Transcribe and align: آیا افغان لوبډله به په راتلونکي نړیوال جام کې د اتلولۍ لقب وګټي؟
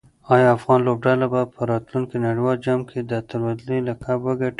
آیا 0.33 0.47
افغان 0.57 0.79
لوبډله 0.87 1.27
به 1.33 1.41
په 1.53 1.61
راتلونکي 1.71 2.17
نړیوال 2.27 2.57
جام 2.65 2.81
کې 2.89 2.99
د 3.01 3.11
اتلولۍ 3.21 3.79
لقب 3.89 4.19
وګټي؟ 4.23 4.49